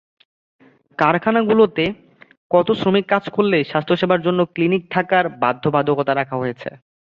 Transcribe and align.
কারখানাগুলোতে 0.99 1.85
কত 2.51 2.67
শ্রমিক 2.71 3.05
কাজ 3.09 3.23
করলে 3.29 3.57
স্বাস্থ্যসেবার 3.63 4.19
জন্য 4.21 4.39
ক্লিনিক 4.53 4.83
থাকার 4.91 5.25
বাধ্যবাধকতা 5.41 6.13
রাখা 6.15 6.35
হয়েছে? 6.37 6.69